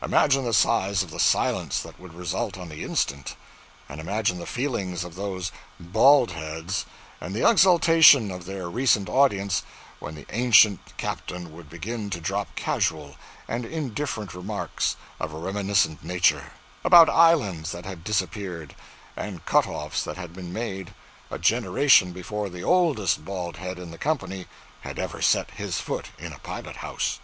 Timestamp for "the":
0.44-0.52, 1.10-1.18, 2.68-2.84, 4.38-4.46, 7.34-7.42, 10.14-10.26, 22.48-22.62, 23.90-23.98